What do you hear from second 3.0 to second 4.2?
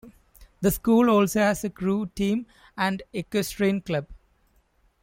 an equestrian club.